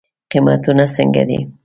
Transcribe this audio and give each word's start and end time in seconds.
قیمتونه 0.31 0.83
څنګه 0.95 1.23
دی؟ 1.29 1.39